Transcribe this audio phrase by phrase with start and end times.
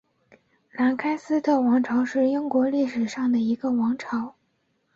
[0.71, 4.33] 兰开斯特王朝是英国历史上的一个王朝。